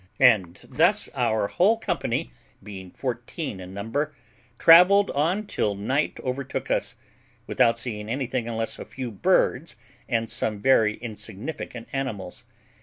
[0.19, 2.31] And thus our whole company,
[2.63, 4.15] being fourteen in number,
[4.57, 6.95] travelled on till night overtook us,
[7.45, 9.75] without seeing anything unless a few birds
[10.09, 12.45] and some very insignificant animals.